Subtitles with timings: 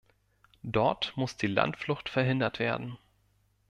[0.63, 2.97] Dort muss die Landflucht verhindert werden.